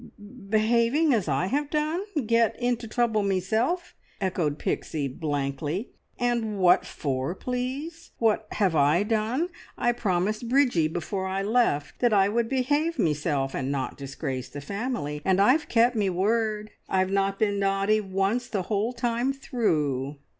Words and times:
"Behaving 0.49 1.13
as 1.13 1.27
I 1.27 1.45
have 1.45 1.69
done! 1.69 2.03
Get 2.25 2.59
into 2.59 2.87
trouble 2.87 3.21
meself!" 3.21 3.93
echoed 4.19 4.57
Pixie 4.57 5.07
blankly. 5.07 5.91
"And 6.17 6.57
what 6.57 6.87
for, 6.87 7.35
please? 7.35 8.09
What 8.17 8.47
have 8.53 8.75
I 8.75 9.03
done? 9.03 9.49
I 9.77 9.91
promised 9.91 10.49
Bridgie 10.49 10.87
before 10.87 11.27
I 11.27 11.43
left 11.43 11.99
that 11.99 12.13
I 12.13 12.29
would 12.29 12.49
behave 12.49 12.97
meself, 12.97 13.53
and 13.53 13.71
not 13.71 13.95
disgrace 13.95 14.49
the 14.49 14.59
family, 14.59 15.21
and 15.23 15.39
I've 15.39 15.69
kept 15.69 15.95
me 15.95 16.09
word. 16.09 16.71
I've 16.89 17.11
not 17.11 17.37
been 17.37 17.59
naughty 17.59 18.01
once 18.01 18.47
the 18.47 18.63
whole 18.63 18.93
time 18.93 19.31
through." 19.33 20.15